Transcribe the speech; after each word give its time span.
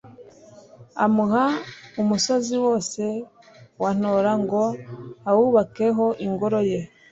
amuha 1.05 1.45
umusozi 2.01 2.55
wose 2.65 3.03
wa 3.81 3.91
Ntora 3.97 4.33
ngo 4.43 4.61
awubakeho 5.29 6.05
ingoro 6.25 6.59
ye 6.71 6.79